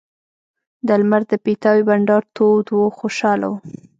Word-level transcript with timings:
د 0.87 0.89
لمر 1.01 1.21
د 1.31 1.33
پیتاوي 1.45 1.83
بنډار 1.89 2.23
تود 2.35 2.65
و 2.71 2.79
خوشاله 2.97 3.45
وو. 3.51 3.57